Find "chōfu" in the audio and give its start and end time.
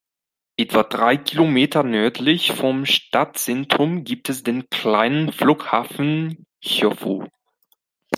6.63-7.27